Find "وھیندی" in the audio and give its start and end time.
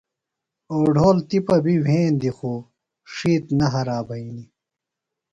1.85-2.31